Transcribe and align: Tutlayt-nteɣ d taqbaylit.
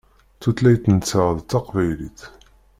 Tutlayt-nteɣ 0.41 1.27
d 1.37 1.39
taqbaylit. 1.49 2.19